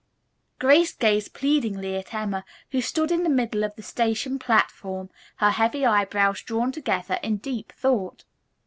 [0.57, 5.51] Grace gazed pleadingly at Emma, who stood in the middle of the station platform, her
[5.51, 8.23] heavy eyebrows drawn together in deep thought.